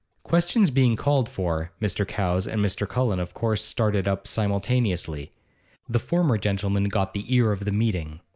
Questions 0.23 0.71
being 0.71 0.95
called 0.95 1.29
for, 1.29 1.73
Mr. 1.79 2.07
Cowes 2.07 2.47
and 2.47 2.59
Mr. 2.59 2.89
Cullen 2.89 3.19
of 3.19 3.35
course 3.35 3.63
started 3.63 4.07
up 4.07 4.25
simultaneously. 4.25 5.31
The 5.87 5.99
former 5.99 6.39
gentleman 6.39 6.85
got 6.85 7.13
the 7.13 7.31
ear 7.31 7.51
of 7.51 7.65
the 7.65 7.71
meeting. 7.71 8.19